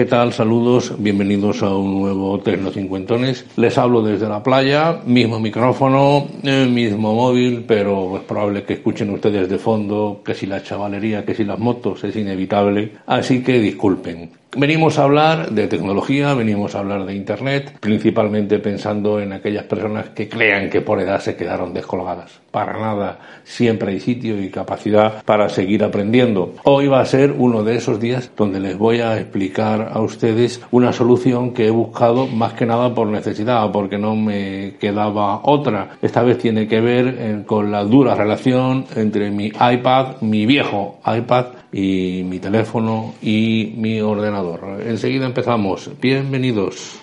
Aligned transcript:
¿Qué 0.00 0.06
tal? 0.06 0.32
Saludos, 0.32 0.94
bienvenidos 0.96 1.62
a 1.62 1.76
un 1.76 2.00
nuevo 2.00 2.40
Tecnocincuentones. 2.40 3.44
Les 3.56 3.76
hablo 3.76 4.00
desde 4.00 4.30
la 4.30 4.42
playa, 4.42 5.02
mismo 5.04 5.38
micrófono, 5.38 6.26
eh, 6.42 6.64
mismo 6.64 7.14
móvil, 7.14 7.66
pero 7.68 8.16
es 8.16 8.22
probable 8.22 8.62
que 8.62 8.72
escuchen 8.72 9.10
ustedes 9.10 9.50
de 9.50 9.58
fondo 9.58 10.22
que 10.24 10.32
si 10.34 10.46
la 10.46 10.62
chavalería, 10.62 11.26
que 11.26 11.34
si 11.34 11.44
las 11.44 11.58
motos, 11.58 12.02
es 12.02 12.16
inevitable, 12.16 12.92
así 13.06 13.42
que 13.42 13.58
disculpen. 13.58 14.39
Venimos 14.56 14.98
a 14.98 15.04
hablar 15.04 15.52
de 15.52 15.68
tecnología, 15.68 16.34
venimos 16.34 16.74
a 16.74 16.80
hablar 16.80 17.06
de 17.06 17.14
Internet, 17.14 17.76
principalmente 17.78 18.58
pensando 18.58 19.20
en 19.20 19.32
aquellas 19.32 19.62
personas 19.62 20.08
que 20.08 20.28
crean 20.28 20.68
que 20.68 20.80
por 20.80 21.00
edad 21.00 21.20
se 21.20 21.36
quedaron 21.36 21.72
descolgadas. 21.72 22.40
Para 22.50 22.72
nada, 22.72 23.20
siempre 23.44 23.92
hay 23.92 24.00
sitio 24.00 24.42
y 24.42 24.50
capacidad 24.50 25.22
para 25.24 25.48
seguir 25.48 25.84
aprendiendo. 25.84 26.54
Hoy 26.64 26.88
va 26.88 27.00
a 27.00 27.06
ser 27.06 27.30
uno 27.30 27.62
de 27.62 27.76
esos 27.76 28.00
días 28.00 28.32
donde 28.36 28.58
les 28.58 28.76
voy 28.76 29.00
a 29.00 29.20
explicar 29.20 29.92
a 29.92 30.00
ustedes 30.00 30.60
una 30.72 30.92
solución 30.92 31.54
que 31.54 31.68
he 31.68 31.70
buscado 31.70 32.26
más 32.26 32.54
que 32.54 32.66
nada 32.66 32.92
por 32.92 33.06
necesidad, 33.06 33.70
porque 33.70 33.98
no 33.98 34.16
me 34.16 34.74
quedaba 34.80 35.42
otra. 35.44 35.90
Esta 36.02 36.24
vez 36.24 36.38
tiene 36.38 36.66
que 36.66 36.80
ver 36.80 37.06
eh, 37.06 37.42
con 37.46 37.70
la 37.70 37.84
dura 37.84 38.16
relación 38.16 38.84
entre 38.96 39.30
mi 39.30 39.46
iPad, 39.46 40.16
mi 40.22 40.44
viejo 40.44 40.98
iPad, 41.06 41.46
y 41.72 42.22
mi 42.24 42.38
teléfono 42.38 43.14
y 43.22 43.74
mi 43.76 44.00
ordenador. 44.00 44.39
Enseguida 44.40 45.26
empezamos. 45.26 45.90
Bienvenidos. 46.00 46.98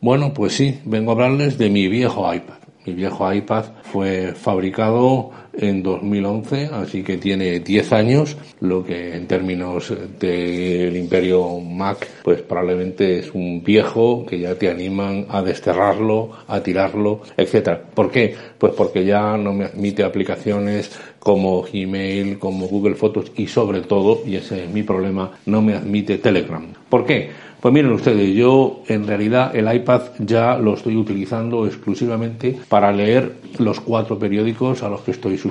Bueno, 0.00 0.34
pues 0.34 0.54
sí, 0.54 0.80
vengo 0.84 1.12
a 1.12 1.14
hablarles 1.14 1.56
de 1.56 1.70
mi 1.70 1.86
viejo 1.86 2.34
iPad. 2.34 2.56
Mi 2.84 2.94
viejo 2.94 3.32
iPad 3.32 3.64
fue 3.84 4.34
fabricado 4.34 5.30
en 5.60 5.82
2011, 5.82 6.70
así 6.72 7.02
que 7.02 7.18
tiene 7.18 7.60
10 7.60 7.92
años, 7.92 8.36
lo 8.60 8.84
que 8.84 9.14
en 9.14 9.26
términos 9.26 9.92
del 10.18 10.96
imperio 10.96 11.60
Mac, 11.60 12.06
pues 12.22 12.42
probablemente 12.42 13.20
es 13.20 13.30
un 13.34 13.62
viejo 13.62 14.24
que 14.26 14.38
ya 14.38 14.54
te 14.54 14.70
animan 14.70 15.26
a 15.28 15.42
desterrarlo, 15.42 16.30
a 16.48 16.60
tirarlo, 16.60 17.20
etcétera. 17.36 17.82
¿Por 17.94 18.10
qué? 18.10 18.34
Pues 18.58 18.72
porque 18.74 19.04
ya 19.04 19.36
no 19.36 19.52
me 19.52 19.66
admite 19.66 20.02
aplicaciones 20.02 20.90
como 21.18 21.62
Gmail, 21.62 22.38
como 22.38 22.66
Google 22.66 22.94
Fotos 22.94 23.32
y 23.36 23.46
sobre 23.46 23.82
todo, 23.82 24.22
y 24.26 24.36
ese 24.36 24.64
es 24.64 24.70
mi 24.70 24.82
problema, 24.82 25.32
no 25.46 25.62
me 25.62 25.74
admite 25.74 26.18
Telegram. 26.18 26.66
¿Por 26.88 27.04
qué? 27.04 27.30
Pues 27.60 27.74
miren 27.74 27.92
ustedes, 27.92 28.34
yo 28.34 28.82
en 28.88 29.06
realidad 29.06 29.54
el 29.54 29.70
iPad 29.70 30.00
ya 30.18 30.56
lo 30.56 30.72
estoy 30.72 30.96
utilizando 30.96 31.66
exclusivamente 31.66 32.56
para 32.70 32.90
leer 32.90 33.34
los 33.58 33.80
cuatro 33.80 34.18
periódicos 34.18 34.82
a 34.82 34.88
los 34.88 35.02
que 35.02 35.10
estoy 35.10 35.36
suscrito 35.36 35.49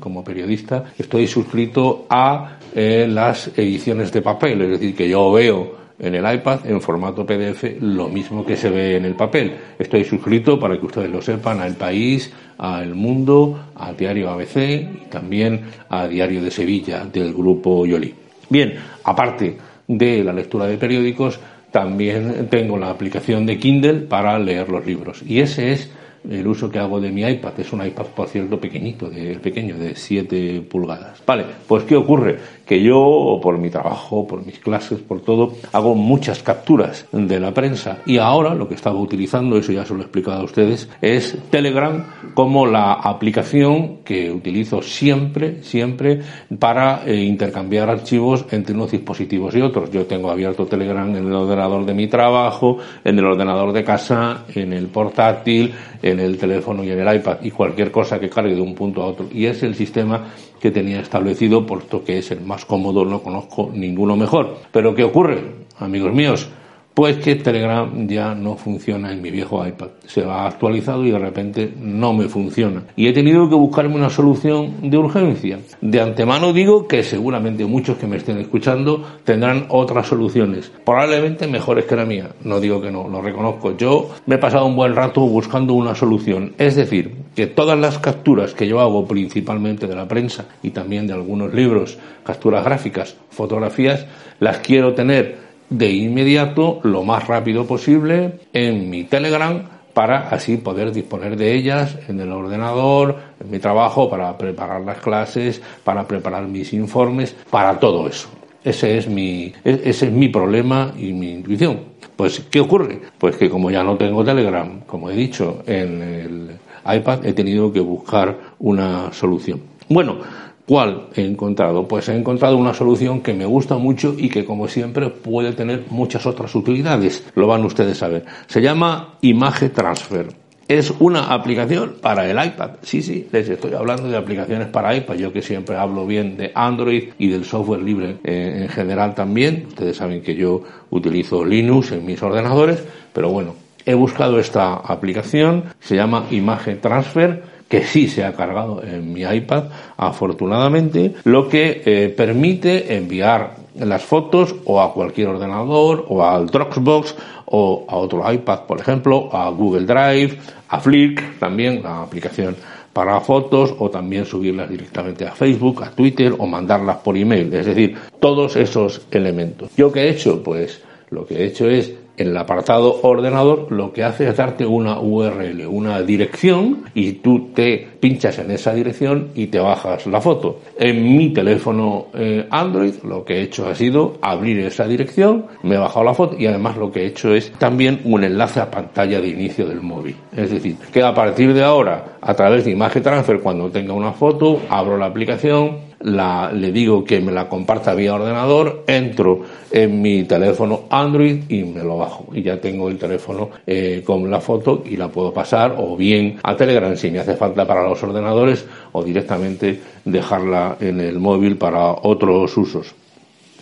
como 0.00 0.24
periodista. 0.24 0.84
Estoy 0.98 1.26
suscrito 1.26 2.06
a 2.08 2.58
eh, 2.74 3.06
las 3.08 3.48
ediciones 3.56 4.12
de 4.12 4.22
papel, 4.22 4.62
es 4.62 4.70
decir, 4.70 4.94
que 4.94 5.08
yo 5.08 5.32
veo 5.32 5.86
en 5.98 6.14
el 6.14 6.34
iPad 6.34 6.66
en 6.66 6.80
formato 6.80 7.24
PDF 7.24 7.80
lo 7.80 8.08
mismo 8.08 8.44
que 8.44 8.56
se 8.56 8.70
ve 8.70 8.96
en 8.96 9.04
el 9.04 9.14
papel. 9.14 9.56
Estoy 9.78 10.04
suscrito, 10.04 10.58
para 10.58 10.78
que 10.78 10.86
ustedes 10.86 11.10
lo 11.10 11.22
sepan, 11.22 11.60
a 11.60 11.66
El 11.66 11.74
País, 11.74 12.32
a 12.58 12.82
El 12.82 12.94
Mundo, 12.94 13.70
al 13.74 13.96
diario 13.96 14.30
ABC 14.30 14.56
y 14.56 15.06
también 15.10 15.62
a 15.88 16.06
Diario 16.06 16.42
de 16.42 16.50
Sevilla 16.50 17.04
del 17.04 17.32
grupo 17.32 17.86
Yoli. 17.86 18.12
Bien, 18.48 18.74
aparte 19.04 19.56
de 19.88 20.22
la 20.22 20.32
lectura 20.32 20.66
de 20.66 20.76
periódicos, 20.76 21.40
también 21.70 22.48
tengo 22.48 22.78
la 22.78 22.90
aplicación 22.90 23.44
de 23.46 23.58
Kindle 23.58 24.00
para 24.00 24.38
leer 24.38 24.68
los 24.68 24.84
libros. 24.86 25.22
Y 25.26 25.40
ese 25.40 25.72
es 25.72 25.90
el 26.30 26.46
uso 26.46 26.70
que 26.70 26.78
hago 26.78 27.00
de 27.00 27.10
mi 27.10 27.22
iPad. 27.22 27.52
Es 27.58 27.72
un 27.72 27.84
iPad, 27.84 28.06
por 28.14 28.28
cierto, 28.28 28.60
pequeñito, 28.60 29.08
de, 29.08 29.38
pequeño, 29.38 29.76
de 29.76 29.94
7 29.94 30.62
pulgadas. 30.68 31.22
Vale, 31.26 31.44
pues 31.66 31.84
¿qué 31.84 31.96
ocurre? 31.96 32.38
Que 32.64 32.82
yo, 32.82 33.38
por 33.42 33.58
mi 33.58 33.70
trabajo, 33.70 34.26
por 34.26 34.44
mis 34.44 34.58
clases, 34.58 35.00
por 35.00 35.20
todo, 35.20 35.52
hago 35.72 35.94
muchas 35.94 36.42
capturas 36.42 37.06
de 37.12 37.40
la 37.40 37.54
prensa. 37.54 37.98
Y 38.06 38.18
ahora 38.18 38.54
lo 38.54 38.68
que 38.68 38.74
estaba 38.74 38.98
utilizando, 38.98 39.56
eso 39.56 39.72
ya 39.72 39.84
se 39.84 39.94
lo 39.94 40.00
he 40.00 40.02
explicado 40.02 40.40
a 40.40 40.44
ustedes, 40.44 40.88
es 41.00 41.36
Telegram 41.50 42.04
como 42.34 42.66
la 42.66 42.94
aplicación 42.94 43.98
que 44.04 44.30
utilizo 44.30 44.82
siempre, 44.82 45.62
siempre 45.62 46.20
para 46.58 47.04
eh, 47.06 47.22
intercambiar 47.22 47.88
archivos 47.88 48.46
entre 48.50 48.74
unos 48.74 48.90
dispositivos 48.90 49.54
y 49.54 49.60
otros. 49.60 49.90
Yo 49.90 50.06
tengo 50.06 50.30
abierto 50.30 50.66
Telegram 50.66 51.08
en 51.08 51.26
el 51.26 51.32
ordenador 51.32 51.84
de 51.84 51.94
mi 51.94 52.08
trabajo, 52.08 52.78
en 53.04 53.18
el 53.18 53.24
ordenador 53.24 53.72
de 53.72 53.84
casa, 53.84 54.44
en 54.54 54.72
el 54.72 54.86
portátil, 54.86 55.72
el 56.20 56.38
teléfono 56.38 56.82
y 56.84 56.90
en 56.90 57.00
el 57.00 57.16
iPad 57.16 57.38
y 57.42 57.50
cualquier 57.50 57.90
cosa 57.90 58.18
que 58.18 58.28
cargue 58.28 58.54
de 58.54 58.60
un 58.60 58.74
punto 58.74 59.02
a 59.02 59.06
otro. 59.06 59.26
Y 59.32 59.46
es 59.46 59.62
el 59.62 59.74
sistema 59.74 60.32
que 60.60 60.70
tenía 60.70 61.00
establecido, 61.00 61.66
puesto 61.66 62.04
que 62.04 62.18
es 62.18 62.30
el 62.30 62.40
más 62.40 62.64
cómodo, 62.64 63.04
no 63.04 63.22
conozco 63.22 63.70
ninguno 63.72 64.16
mejor. 64.16 64.56
Pero 64.72 64.94
¿qué 64.94 65.04
ocurre, 65.04 65.38
amigos 65.78 66.12
míos? 66.12 66.48
Pues 66.96 67.18
que 67.18 67.34
Telegram 67.34 68.08
ya 68.08 68.34
no 68.34 68.56
funciona 68.56 69.12
en 69.12 69.20
mi 69.20 69.30
viejo 69.30 69.66
iPad. 69.66 69.88
Se 70.06 70.22
va 70.22 70.46
actualizado 70.46 71.04
y 71.04 71.10
de 71.10 71.18
repente 71.18 71.74
no 71.78 72.14
me 72.14 72.26
funciona. 72.26 72.84
Y 72.96 73.06
he 73.06 73.12
tenido 73.12 73.50
que 73.50 73.54
buscarme 73.54 73.96
una 73.96 74.08
solución 74.08 74.76
de 74.80 74.96
urgencia. 74.96 75.58
De 75.82 76.00
antemano 76.00 76.54
digo 76.54 76.88
que 76.88 77.02
seguramente 77.02 77.66
muchos 77.66 77.98
que 77.98 78.06
me 78.06 78.16
estén 78.16 78.38
escuchando 78.38 79.04
tendrán 79.24 79.66
otras 79.68 80.06
soluciones. 80.06 80.72
Probablemente 80.86 81.46
mejores 81.46 81.84
que 81.84 81.96
la 81.96 82.06
mía. 82.06 82.30
No 82.44 82.60
digo 82.60 82.80
que 82.80 82.90
no, 82.90 83.06
lo 83.10 83.20
reconozco. 83.20 83.76
Yo 83.76 84.14
me 84.24 84.36
he 84.36 84.38
pasado 84.38 84.64
un 84.64 84.76
buen 84.76 84.96
rato 84.96 85.20
buscando 85.20 85.74
una 85.74 85.94
solución. 85.94 86.54
Es 86.56 86.76
decir, 86.76 87.14
que 87.34 87.46
todas 87.46 87.78
las 87.78 87.98
capturas 87.98 88.54
que 88.54 88.66
yo 88.66 88.80
hago 88.80 89.06
principalmente 89.06 89.86
de 89.86 89.96
la 89.96 90.08
prensa 90.08 90.46
y 90.62 90.70
también 90.70 91.06
de 91.06 91.12
algunos 91.12 91.52
libros, 91.52 91.98
capturas 92.24 92.64
gráficas, 92.64 93.18
fotografías, 93.28 94.06
las 94.40 94.60
quiero 94.60 94.94
tener 94.94 95.45
de 95.70 95.90
inmediato, 95.90 96.80
lo 96.82 97.02
más 97.02 97.26
rápido 97.26 97.66
posible, 97.66 98.40
en 98.52 98.90
mi 98.90 99.04
Telegram 99.04 99.62
para 99.96 100.28
así 100.28 100.58
poder 100.58 100.92
disponer 100.92 101.38
de 101.38 101.54
ellas 101.54 101.96
en 102.06 102.20
el 102.20 102.30
ordenador, 102.30 103.16
en 103.40 103.50
mi 103.50 103.58
trabajo, 103.58 104.10
para 104.10 104.36
preparar 104.36 104.82
las 104.82 104.98
clases, 104.98 105.62
para 105.84 106.06
preparar 106.06 106.46
mis 106.46 106.74
informes, 106.74 107.34
para 107.48 107.80
todo 107.80 108.06
eso. 108.06 108.28
Ese 108.62 108.98
es 108.98 109.08
mi, 109.08 109.54
e-, 109.64 109.80
ese 109.84 110.08
es 110.08 110.12
mi 110.12 110.28
problema 110.28 110.92
y 110.98 111.14
mi 111.14 111.30
intuición. 111.30 111.80
Pues, 112.14 112.40
¿qué 112.50 112.60
ocurre? 112.60 113.00
Pues 113.16 113.36
que 113.36 113.48
como 113.48 113.70
ya 113.70 113.82
no 113.82 113.96
tengo 113.96 114.22
Telegram, 114.22 114.80
como 114.80 115.10
he 115.10 115.16
dicho, 115.16 115.62
en 115.66 116.02
el 116.02 116.50
iPad, 116.94 117.24
he 117.24 117.32
tenido 117.32 117.72
que 117.72 117.80
buscar 117.80 118.36
una 118.58 119.10
solución. 119.14 119.62
Bueno, 119.88 120.18
¿Cuál 120.66 121.08
he 121.14 121.24
encontrado? 121.24 121.86
Pues 121.86 122.08
he 122.08 122.16
encontrado 122.16 122.56
una 122.56 122.74
solución 122.74 123.20
que 123.20 123.32
me 123.32 123.46
gusta 123.46 123.76
mucho 123.76 124.14
y 124.18 124.28
que, 124.28 124.44
como 124.44 124.66
siempre, 124.66 125.10
puede 125.10 125.52
tener 125.52 125.84
muchas 125.90 126.26
otras 126.26 126.54
utilidades. 126.56 127.24
Lo 127.36 127.46
van 127.46 127.64
ustedes 127.64 128.02
a 128.02 128.08
ver. 128.08 128.24
Se 128.48 128.60
llama 128.60 129.14
Image 129.20 129.68
Transfer. 129.68 130.26
Es 130.66 130.92
una 130.98 131.32
aplicación 131.32 131.94
para 132.02 132.28
el 132.28 132.44
iPad. 132.44 132.70
Sí, 132.82 133.00
sí, 133.00 133.28
les 133.30 133.48
estoy 133.48 133.74
hablando 133.74 134.08
de 134.08 134.16
aplicaciones 134.16 134.66
para 134.66 134.96
iPad. 134.96 135.14
Yo 135.14 135.32
que 135.32 135.40
siempre 135.40 135.76
hablo 135.76 136.04
bien 136.04 136.36
de 136.36 136.50
Android 136.52 137.10
y 137.16 137.28
del 137.28 137.44
software 137.44 137.82
libre 137.82 138.16
eh, 138.24 138.62
en 138.62 138.68
general 138.68 139.14
también. 139.14 139.66
Ustedes 139.68 139.96
saben 139.96 140.22
que 140.22 140.34
yo 140.34 140.64
utilizo 140.90 141.44
Linux 141.44 141.92
en 141.92 142.04
mis 142.04 142.20
ordenadores, 142.20 142.82
pero 143.12 143.30
bueno, 143.30 143.54
he 143.84 143.94
buscado 143.94 144.40
esta 144.40 144.74
aplicación. 144.74 145.66
Se 145.78 145.94
llama 145.94 146.26
Image 146.32 146.74
Transfer 146.74 147.44
que 147.68 147.84
sí 147.84 148.08
se 148.08 148.24
ha 148.24 148.32
cargado 148.32 148.82
en 148.82 149.12
mi 149.12 149.22
iPad, 149.22 149.64
afortunadamente, 149.96 151.14
lo 151.24 151.48
que 151.48 151.82
eh, 151.84 152.08
permite 152.16 152.96
enviar 152.96 153.56
las 153.74 154.02
fotos 154.02 154.54
o 154.64 154.80
a 154.80 154.92
cualquier 154.92 155.28
ordenador 155.28 156.06
o 156.08 156.24
al 156.24 156.46
Dropbox 156.46 157.14
o 157.46 157.84
a 157.88 157.96
otro 157.96 158.30
iPad, 158.30 158.60
por 158.60 158.80
ejemplo, 158.80 159.28
a 159.32 159.50
Google 159.50 159.84
Drive, 159.84 160.38
a 160.68 160.80
Flick, 160.80 161.38
también 161.38 161.82
la 161.82 162.02
aplicación 162.02 162.56
para 162.92 163.20
fotos 163.20 163.74
o 163.78 163.90
también 163.90 164.24
subirlas 164.24 164.70
directamente 164.70 165.26
a 165.26 165.32
Facebook, 165.32 165.82
a 165.82 165.90
Twitter 165.90 166.34
o 166.38 166.46
mandarlas 166.46 166.96
por 166.98 167.16
email. 167.16 167.52
Es 167.52 167.66
decir, 167.66 167.94
todos 168.18 168.56
esos 168.56 169.02
elementos. 169.10 169.70
¿Yo 169.76 169.92
qué 169.92 170.04
he 170.04 170.10
hecho? 170.10 170.42
Pues 170.42 170.80
lo 171.10 171.26
que 171.26 171.34
he 171.34 171.44
hecho 171.44 171.68
es 171.68 171.92
en 172.16 172.28
el 172.28 172.36
apartado 172.36 173.00
ordenador 173.02 173.70
lo 173.70 173.92
que 173.92 174.04
hace 174.04 174.28
es 174.28 174.36
darte 174.36 174.66
una 174.66 175.00
URL, 175.00 175.66
una 175.66 176.02
dirección 176.02 176.84
y 176.94 177.12
tú 177.12 177.50
te 177.54 177.86
pinchas 178.00 178.38
en 178.38 178.50
esa 178.50 178.72
dirección 178.72 179.28
y 179.34 179.46
te 179.48 179.58
bajas 179.58 180.06
la 180.06 180.20
foto. 180.20 180.60
En 180.78 181.16
mi 181.16 181.32
teléfono 181.32 182.06
eh, 182.14 182.46
Android 182.50 182.94
lo 183.02 183.24
que 183.24 183.34
he 183.34 183.42
hecho 183.42 183.68
ha 183.68 183.74
sido 183.74 184.18
abrir 184.22 184.60
esa 184.60 184.86
dirección, 184.86 185.46
me 185.62 185.74
he 185.74 185.78
bajado 185.78 186.04
la 186.04 186.14
foto 186.14 186.36
y 186.38 186.46
además 186.46 186.76
lo 186.76 186.90
que 186.90 187.02
he 187.02 187.06
hecho 187.06 187.34
es 187.34 187.52
también 187.52 188.00
un 188.04 188.24
enlace 188.24 188.60
a 188.60 188.70
pantalla 188.70 189.20
de 189.20 189.28
inicio 189.28 189.66
del 189.66 189.80
móvil. 189.80 190.16
Es 190.36 190.50
decir, 190.50 190.76
que 190.92 191.02
a 191.02 191.14
partir 191.14 191.52
de 191.52 191.62
ahora, 191.62 192.16
a 192.20 192.34
través 192.34 192.64
de 192.64 192.72
Image 192.72 193.00
Transfer, 193.00 193.40
cuando 193.40 193.70
tenga 193.70 193.92
una 193.92 194.12
foto, 194.12 194.60
abro 194.68 194.96
la 194.96 195.06
aplicación, 195.06 195.85
la, 196.06 196.52
le 196.52 196.70
digo 196.70 197.04
que 197.04 197.20
me 197.20 197.32
la 197.32 197.48
comparta 197.48 197.92
vía 197.92 198.14
ordenador, 198.14 198.84
entro 198.86 199.40
en 199.72 200.00
mi 200.00 200.22
teléfono 200.22 200.84
Android 200.88 201.42
y 201.48 201.64
me 201.64 201.82
lo 201.82 201.98
bajo. 201.98 202.28
Y 202.32 202.42
ya 202.42 202.60
tengo 202.60 202.88
el 202.88 202.96
teléfono 202.96 203.50
eh, 203.66 204.02
con 204.04 204.30
la 204.30 204.40
foto 204.40 204.84
y 204.86 204.96
la 204.96 205.08
puedo 205.08 205.32
pasar 205.32 205.74
o 205.78 205.96
bien 205.96 206.38
a 206.44 206.56
Telegram 206.56 206.96
si 206.96 207.10
me 207.10 207.18
hace 207.18 207.34
falta 207.34 207.66
para 207.66 207.82
los 207.82 208.00
ordenadores 208.04 208.64
o 208.92 209.02
directamente 209.02 209.80
dejarla 210.04 210.76
en 210.78 211.00
el 211.00 211.18
móvil 211.18 211.56
para 211.56 211.90
otros 211.90 212.56
usos. 212.56 212.94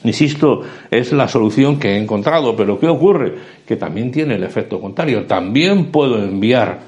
Insisto, 0.05 0.61
es 0.91 1.13
la 1.13 1.29
solución 1.29 1.79
que 1.79 1.93
he 1.93 1.97
encontrado, 1.97 2.55
pero 2.55 2.79
¿qué 2.79 2.89
ocurre? 2.89 3.37
Que 3.65 3.77
también 3.77 4.13
tiene 4.13 4.35
el 4.35 4.45
efecto 4.45 4.79
contrario. 4.83 5.25
También 5.25 5.87
puedo 5.87 6.23
enviar 6.23 6.81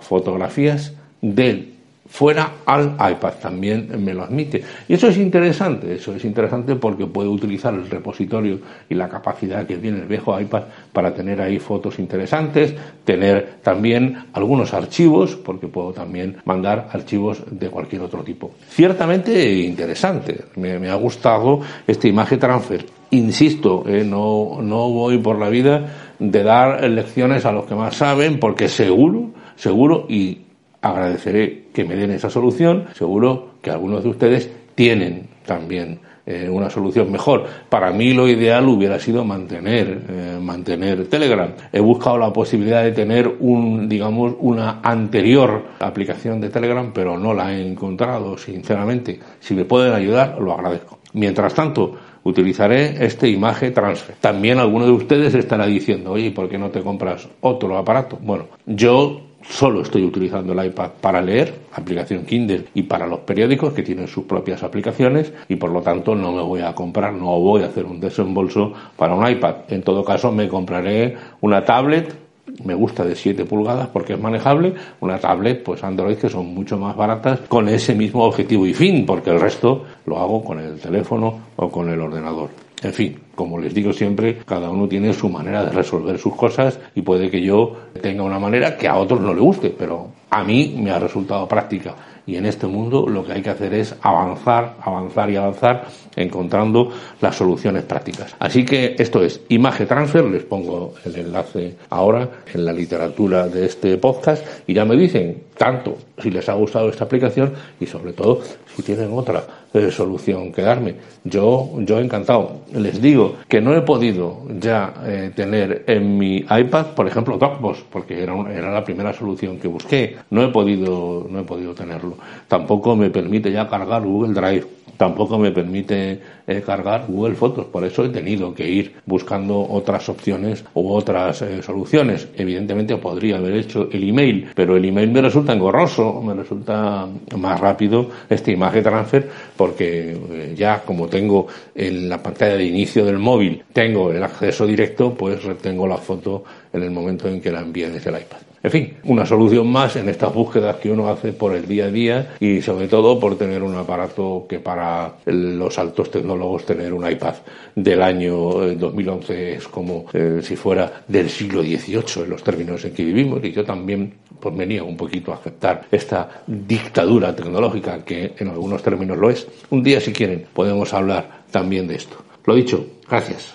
fotografías 0.00 0.92
del 1.20 1.73
fuera 2.14 2.58
al 2.64 2.94
iPad, 3.10 3.32
también 3.42 3.88
me 4.04 4.14
lo 4.14 4.22
admite. 4.22 4.62
Y 4.86 4.94
eso 4.94 5.08
es 5.08 5.16
interesante, 5.16 5.94
eso 5.94 6.14
es 6.14 6.24
interesante 6.24 6.76
porque 6.76 7.06
puedo 7.06 7.32
utilizar 7.32 7.74
el 7.74 7.90
repositorio 7.90 8.60
y 8.88 8.94
la 8.94 9.08
capacidad 9.08 9.66
que 9.66 9.78
tiene 9.78 9.98
el 9.98 10.06
viejo 10.06 10.38
iPad 10.40 10.62
para 10.92 11.12
tener 11.12 11.40
ahí 11.40 11.58
fotos 11.58 11.98
interesantes, 11.98 12.72
tener 13.04 13.54
también 13.64 14.26
algunos 14.32 14.72
archivos, 14.74 15.34
porque 15.34 15.66
puedo 15.66 15.92
también 15.92 16.36
mandar 16.44 16.88
archivos 16.92 17.42
de 17.50 17.68
cualquier 17.68 18.02
otro 18.02 18.22
tipo. 18.22 18.52
Ciertamente 18.68 19.52
interesante, 19.52 20.44
me, 20.54 20.88
ha 20.88 20.94
gustado 20.94 21.62
este 21.84 22.06
imagen 22.06 22.38
transfer. 22.38 22.86
Insisto, 23.10 23.82
eh, 23.88 24.04
no, 24.04 24.60
no 24.62 24.88
voy 24.88 25.18
por 25.18 25.36
la 25.40 25.48
vida 25.48 26.12
de 26.20 26.42
dar 26.44 26.88
lecciones 26.88 27.44
a 27.44 27.50
los 27.50 27.64
que 27.64 27.74
más 27.74 27.96
saben, 27.96 28.38
porque 28.38 28.68
seguro, 28.68 29.30
seguro, 29.56 30.06
y 30.08 30.42
agradeceré 30.80 31.63
que 31.74 31.84
me 31.84 31.96
den 31.96 32.12
esa 32.12 32.30
solución. 32.30 32.84
Seguro 32.94 33.48
que 33.60 33.70
algunos 33.70 34.02
de 34.04 34.08
ustedes 34.08 34.50
tienen 34.74 35.28
también 35.44 35.98
eh, 36.24 36.48
una 36.48 36.70
solución 36.70 37.12
mejor. 37.12 37.44
Para 37.68 37.90
mí 37.90 38.14
lo 38.14 38.26
ideal 38.26 38.66
hubiera 38.66 38.98
sido 38.98 39.24
mantener, 39.24 40.02
eh, 40.08 40.38
mantener 40.40 41.06
Telegram. 41.08 41.50
He 41.70 41.80
buscado 41.80 42.16
la 42.16 42.32
posibilidad 42.32 42.82
de 42.82 42.92
tener 42.92 43.30
un, 43.40 43.88
digamos, 43.88 44.34
una 44.38 44.80
anterior 44.82 45.64
aplicación 45.80 46.40
de 46.40 46.48
Telegram, 46.48 46.92
pero 46.94 47.18
no 47.18 47.34
la 47.34 47.52
he 47.52 47.66
encontrado, 47.66 48.38
sinceramente. 48.38 49.20
Si 49.40 49.52
me 49.52 49.66
pueden 49.66 49.92
ayudar, 49.92 50.38
lo 50.40 50.54
agradezco. 50.54 51.00
Mientras 51.12 51.52
tanto, 51.52 51.94
utilizaré 52.22 53.04
este 53.04 53.28
imagen 53.28 53.74
transfer. 53.74 54.16
También 54.20 54.58
alguno 54.58 54.86
de 54.86 54.92
ustedes 54.92 55.34
estará 55.34 55.66
diciendo, 55.66 56.12
oye, 56.12 56.30
¿por 56.30 56.48
qué 56.48 56.56
no 56.56 56.70
te 56.70 56.80
compras 56.80 57.28
otro 57.42 57.76
aparato? 57.76 58.18
Bueno, 58.22 58.46
yo 58.64 59.20
Solo 59.48 59.82
estoy 59.82 60.04
utilizando 60.04 60.52
el 60.52 60.66
iPad 60.66 60.90
para 61.00 61.20
leer, 61.20 61.54
aplicación 61.72 62.24
Kindle, 62.24 62.64
y 62.74 62.82
para 62.84 63.06
los 63.06 63.20
periódicos 63.20 63.72
que 63.72 63.82
tienen 63.82 64.08
sus 64.08 64.24
propias 64.24 64.62
aplicaciones 64.62 65.32
y 65.48 65.56
por 65.56 65.70
lo 65.70 65.82
tanto 65.82 66.14
no 66.14 66.32
me 66.32 66.42
voy 66.42 66.60
a 66.60 66.74
comprar, 66.74 67.12
no 67.12 67.38
voy 67.40 67.62
a 67.62 67.66
hacer 67.66 67.84
un 67.84 68.00
desembolso 68.00 68.72
para 68.96 69.14
un 69.14 69.28
iPad. 69.28 69.56
En 69.68 69.82
todo 69.82 70.04
caso 70.04 70.32
me 70.32 70.48
compraré 70.48 71.16
una 71.40 71.64
tablet 71.64 72.24
me 72.62 72.74
gusta 72.74 73.04
de 73.04 73.16
7 73.16 73.44
pulgadas 73.46 73.88
porque 73.88 74.14
es 74.14 74.20
manejable, 74.20 74.74
una 75.00 75.18
tablet 75.18 75.62
pues 75.62 75.82
Android 75.82 76.16
que 76.16 76.28
son 76.28 76.54
mucho 76.54 76.78
más 76.78 76.94
baratas 76.94 77.40
con 77.48 77.68
ese 77.68 77.94
mismo 77.94 78.24
objetivo 78.24 78.66
y 78.66 78.74
fin, 78.74 79.06
porque 79.06 79.30
el 79.30 79.40
resto 79.40 79.84
lo 80.06 80.18
hago 80.18 80.44
con 80.44 80.60
el 80.60 80.78
teléfono 80.78 81.40
o 81.56 81.70
con 81.70 81.88
el 81.88 82.00
ordenador. 82.00 82.50
En 82.82 82.92
fin, 82.92 83.18
como 83.34 83.58
les 83.58 83.74
digo 83.74 83.92
siempre, 83.92 84.38
cada 84.46 84.70
uno 84.70 84.88
tiene 84.88 85.12
su 85.12 85.28
manera 85.28 85.64
de 85.64 85.70
resolver 85.70 86.18
sus 86.18 86.34
cosas 86.34 86.78
y 86.94 87.02
puede 87.02 87.30
que 87.30 87.42
yo 87.42 87.76
tenga 88.00 88.22
una 88.22 88.38
manera 88.38 88.76
que 88.76 88.88
a 88.88 88.96
otros 88.96 89.20
no 89.20 89.34
le 89.34 89.40
guste, 89.40 89.70
pero 89.70 90.08
a 90.30 90.42
mí 90.42 90.74
me 90.78 90.90
ha 90.90 90.98
resultado 90.98 91.46
práctica. 91.46 91.94
Y 92.26 92.36
en 92.36 92.46
este 92.46 92.66
mundo 92.66 93.06
lo 93.06 93.24
que 93.24 93.32
hay 93.32 93.42
que 93.42 93.50
hacer 93.50 93.74
es 93.74 93.94
avanzar, 94.00 94.76
avanzar 94.80 95.30
y 95.30 95.36
avanzar 95.36 95.84
encontrando 96.16 96.90
las 97.20 97.36
soluciones 97.36 97.84
prácticas. 97.84 98.34
Así 98.38 98.64
que 98.64 98.96
esto 98.98 99.22
es 99.22 99.42
Image 99.48 99.86
Transfer, 99.86 100.24
les 100.24 100.42
pongo 100.42 100.94
el 101.04 101.16
enlace 101.16 101.76
ahora 101.90 102.28
en 102.52 102.64
la 102.64 102.72
literatura 102.72 103.46
de 103.48 103.66
este 103.66 103.98
podcast 103.98 104.44
y 104.66 104.72
ya 104.72 104.84
me 104.84 104.96
dicen 104.96 105.44
tanto 105.56 105.98
si 106.18 106.30
les 106.30 106.48
ha 106.48 106.54
gustado 106.54 106.88
esta 106.88 107.04
aplicación 107.04 107.52
y 107.78 107.86
sobre 107.86 108.12
todo 108.12 108.40
si 108.74 108.82
tienen 108.82 109.12
otra 109.12 109.44
eh, 109.72 109.90
solución 109.90 110.52
que 110.52 110.62
darme. 110.62 110.94
Yo, 111.24 111.72
yo 111.78 112.00
encantado. 112.00 112.60
Les 112.72 113.00
digo 113.00 113.23
que 113.48 113.60
no 113.60 113.74
he 113.74 113.82
podido 113.82 114.42
ya 114.60 114.94
eh, 115.04 115.30
tener 115.34 115.84
en 115.86 116.18
mi 116.18 116.38
iPad, 116.38 116.86
por 116.94 117.06
ejemplo, 117.06 117.38
Dropbox, 117.38 117.84
porque 117.90 118.22
era, 118.22 118.34
era 118.52 118.72
la 118.72 118.84
primera 118.84 119.12
solución 119.12 119.58
que 119.58 119.68
busqué. 119.68 120.16
No 120.30 120.42
he 120.42 120.48
podido, 120.48 121.26
no 121.28 121.40
he 121.40 121.44
podido 121.44 121.74
tenerlo. 121.74 122.16
Tampoco 122.48 122.96
me 122.96 123.10
permite 123.10 123.50
ya 123.50 123.68
cargar 123.68 124.02
Google 124.02 124.34
Drive 124.34 124.66
tampoco 124.96 125.38
me 125.38 125.50
permite 125.50 126.20
eh, 126.46 126.62
cargar 126.64 127.06
Google 127.08 127.34
Fotos. 127.34 127.66
Por 127.66 127.84
eso 127.84 128.04
he 128.04 128.08
tenido 128.08 128.54
que 128.54 128.68
ir 128.68 128.94
buscando 129.06 129.60
otras 129.60 130.08
opciones 130.08 130.64
u 130.74 130.92
otras 130.92 131.42
eh, 131.42 131.62
soluciones. 131.62 132.28
Evidentemente 132.36 132.96
podría 132.96 133.36
haber 133.36 133.54
hecho 133.56 133.88
el 133.90 134.08
email, 134.08 134.48
pero 134.54 134.76
el 134.76 134.84
email 134.84 135.10
me 135.10 135.22
resulta 135.22 135.52
engorroso, 135.52 136.20
me 136.22 136.34
resulta 136.34 137.08
más 137.36 137.60
rápido 137.60 138.08
este 138.28 138.52
imagen 138.52 138.82
transfer 138.82 139.28
porque 139.56 140.12
eh, 140.12 140.54
ya 140.56 140.82
como 140.82 141.06
tengo 141.08 141.46
en 141.74 142.08
la 142.08 142.22
pantalla 142.22 142.56
de 142.56 142.64
inicio 142.64 143.04
del 143.04 143.18
móvil, 143.18 143.62
tengo 143.72 144.10
el 144.10 144.22
acceso 144.22 144.66
directo, 144.66 145.14
pues 145.14 145.42
retengo 145.42 145.86
la 145.86 145.98
foto 145.98 146.44
en 146.72 146.82
el 146.82 146.90
momento 146.90 147.28
en 147.28 147.40
que 147.40 147.50
la 147.50 147.60
envíe 147.60 147.86
desde 147.86 148.10
el 148.10 148.16
iPad. 148.16 148.53
En 148.64 148.70
fin, 148.70 148.94
una 149.04 149.26
solución 149.26 149.70
más 149.70 149.94
en 149.96 150.08
estas 150.08 150.32
búsquedas 150.32 150.76
que 150.76 150.90
uno 150.90 151.06
hace 151.10 151.34
por 151.34 151.54
el 151.54 151.68
día 151.68 151.84
a 151.84 151.90
día 151.90 152.34
y 152.40 152.62
sobre 152.62 152.88
todo 152.88 153.20
por 153.20 153.36
tener 153.36 153.62
un 153.62 153.74
aparato 153.74 154.46
que 154.48 154.58
para 154.58 155.16
los 155.26 155.78
altos 155.78 156.10
tecnólogos 156.10 156.64
tener 156.64 156.94
un 156.94 157.06
iPad 157.06 157.34
del 157.74 158.00
año 158.00 158.74
2011 158.74 159.34
eh, 159.34 159.54
es 159.56 159.68
como 159.68 160.06
eh, 160.14 160.40
si 160.42 160.56
fuera 160.56 161.04
del 161.06 161.28
siglo 161.28 161.62
XVIII 161.62 162.24
en 162.24 162.30
los 162.30 162.42
términos 162.42 162.82
en 162.86 162.94
que 162.94 163.04
vivimos 163.04 163.44
y 163.44 163.52
yo 163.52 163.66
también 163.66 164.14
pues 164.40 164.56
venía 164.56 164.82
un 164.82 164.96
poquito 164.96 165.32
a 165.32 165.34
aceptar 165.34 165.82
esta 165.90 166.42
dictadura 166.46 167.36
tecnológica 167.36 168.02
que 168.02 168.32
en 168.38 168.48
algunos 168.48 168.82
términos 168.82 169.18
lo 169.18 169.28
es. 169.28 169.46
Un 169.68 169.82
día 169.82 170.00
si 170.00 170.10
quieren 170.10 170.46
podemos 170.54 170.94
hablar 170.94 171.42
también 171.50 171.86
de 171.86 171.96
esto. 171.96 172.16
Lo 172.46 172.54
dicho, 172.54 172.86
gracias. 173.06 173.54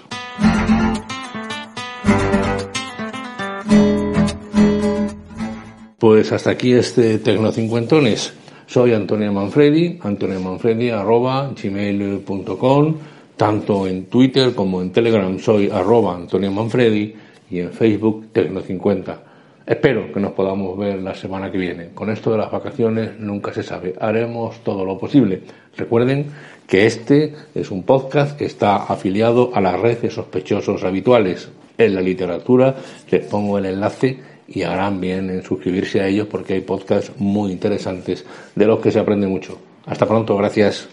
Pues 6.00 6.32
hasta 6.32 6.52
aquí 6.52 6.72
este 6.72 7.20
Tecnocincuentones. 7.20 8.32
Soy 8.68 8.94
Antonio 8.94 9.34
Manfredi, 9.34 10.00
Manfredi 10.02 10.92
arroba 10.92 11.52
gmail.com, 11.62 12.96
tanto 13.36 13.86
en 13.86 14.06
Twitter 14.06 14.56
como 14.56 14.82
en 14.82 14.94
Telegram 14.94 15.38
soy 15.40 15.70
arroba 15.70 16.16
Antonio 16.16 16.54
Manfredi 16.54 17.14
y 17.52 17.60
en 17.60 17.74
Facebook 17.74 18.28
Tecno50. 18.34 19.18
Espero 19.66 20.14
que 20.14 20.22
nos 20.22 20.32
podamos 20.32 20.78
ver 20.78 21.00
la 21.00 21.14
semana 21.14 21.52
que 21.52 21.58
viene. 21.58 21.90
Con 21.94 22.10
esto 22.10 22.32
de 22.32 22.38
las 22.38 22.50
vacaciones 22.50 23.20
nunca 23.20 23.54
se 23.54 23.64
sabe. 23.64 23.94
Haremos 24.00 24.64
todo 24.64 24.86
lo 24.86 24.98
posible. 24.98 25.42
Recuerden 25.76 26.28
que 26.66 26.86
este 26.86 27.36
es 27.54 27.72
un 27.72 27.84
podcast 27.84 28.38
que 28.38 28.46
está 28.46 28.78
afiliado 28.78 29.52
a 29.54 29.60
la 29.60 29.76
red 29.76 29.98
de 29.98 30.12
sospechosos 30.12 30.86
habituales. 30.86 31.50
En 31.78 31.94
la 31.94 32.02
literatura 32.02 32.78
les 33.12 33.26
pongo 33.26 33.58
el 33.58 33.66
enlace 33.66 34.39
y 34.52 34.64
harán 34.64 35.00
bien 35.00 35.30
en 35.30 35.44
suscribirse 35.44 36.02
a 36.02 36.08
ellos 36.08 36.28
porque 36.30 36.54
hay 36.54 36.62
podcasts 36.62 37.12
muy 37.18 37.52
interesantes 37.52 38.26
de 38.56 38.66
los 38.66 38.80
que 38.80 38.92
se 38.92 39.00
aprende 39.00 39.28
mucho. 39.28 39.60
Hasta 39.86 40.08
pronto, 40.08 40.36
gracias. 40.38 40.88